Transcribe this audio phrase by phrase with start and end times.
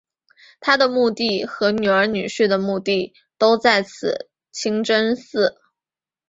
[0.59, 5.53] 她的墓地和女儿女婿的墓地都在此清真寺。